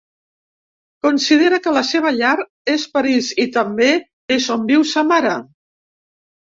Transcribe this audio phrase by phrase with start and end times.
[1.05, 2.33] Considera que la seva llar
[2.79, 3.93] és París, i també
[4.41, 5.41] és on viu sa mare.